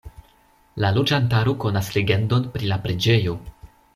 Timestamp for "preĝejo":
2.87-3.39